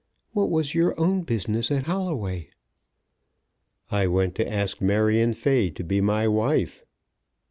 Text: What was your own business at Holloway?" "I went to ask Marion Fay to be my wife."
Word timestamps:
What 0.31 0.49
was 0.49 0.73
your 0.73 0.99
own 0.99 1.21
business 1.21 1.69
at 1.69 1.83
Holloway?" 1.83 2.47
"I 3.91 4.07
went 4.07 4.33
to 4.37 4.51
ask 4.51 4.81
Marion 4.81 5.31
Fay 5.33 5.69
to 5.69 5.83
be 5.83 6.01
my 6.01 6.27
wife." 6.27 6.83